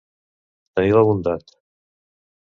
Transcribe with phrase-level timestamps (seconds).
[0.79, 1.53] Tenir la bondat.